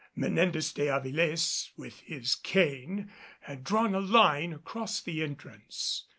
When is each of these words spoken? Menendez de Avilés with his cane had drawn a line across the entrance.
Menendez 0.15 0.73
de 0.73 0.87
Avilés 0.87 1.69
with 1.77 1.99
his 1.99 2.33
cane 2.33 3.11
had 3.41 3.63
drawn 3.63 3.93
a 3.93 3.99
line 3.99 4.51
across 4.51 4.99
the 4.99 5.21
entrance. 5.21 6.07